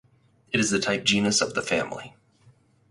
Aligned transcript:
It 0.51 0.59
is 0.59 0.71
the 0.71 0.79
type 0.79 1.03
genus 1.03 1.41
of 1.41 1.53
the 1.53 1.61
family. 1.61 2.15